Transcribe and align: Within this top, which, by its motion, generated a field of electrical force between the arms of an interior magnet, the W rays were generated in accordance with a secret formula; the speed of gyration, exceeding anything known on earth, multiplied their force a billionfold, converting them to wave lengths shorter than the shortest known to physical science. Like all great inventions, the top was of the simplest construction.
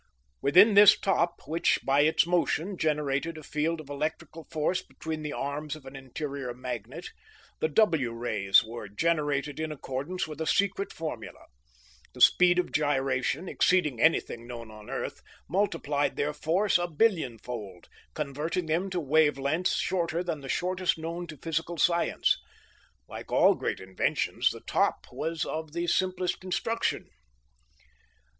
Within 0.41 0.73
this 0.73 0.99
top, 0.99 1.41
which, 1.45 1.77
by 1.83 2.01
its 2.01 2.25
motion, 2.25 2.75
generated 2.75 3.37
a 3.37 3.43
field 3.43 3.79
of 3.79 3.87
electrical 3.87 4.47
force 4.49 4.81
between 4.81 5.21
the 5.21 5.31
arms 5.31 5.75
of 5.75 5.85
an 5.85 5.95
interior 5.95 6.55
magnet, 6.55 7.11
the 7.59 7.67
W 7.67 8.11
rays 8.11 8.63
were 8.63 8.89
generated 8.89 9.59
in 9.59 9.71
accordance 9.71 10.27
with 10.27 10.41
a 10.41 10.47
secret 10.47 10.91
formula; 10.91 11.45
the 12.13 12.19
speed 12.19 12.57
of 12.57 12.71
gyration, 12.71 13.47
exceeding 13.47 14.01
anything 14.01 14.47
known 14.47 14.71
on 14.71 14.89
earth, 14.89 15.21
multiplied 15.47 16.15
their 16.15 16.33
force 16.33 16.79
a 16.79 16.87
billionfold, 16.87 17.87
converting 18.15 18.65
them 18.65 18.89
to 18.89 18.99
wave 18.99 19.37
lengths 19.37 19.75
shorter 19.75 20.23
than 20.23 20.41
the 20.41 20.49
shortest 20.49 20.97
known 20.97 21.27
to 21.27 21.37
physical 21.37 21.77
science. 21.77 22.39
Like 23.07 23.31
all 23.31 23.53
great 23.53 23.79
inventions, 23.79 24.49
the 24.49 24.61
top 24.61 25.05
was 25.11 25.45
of 25.45 25.73
the 25.73 25.85
simplest 25.85 26.39
construction. 26.41 27.07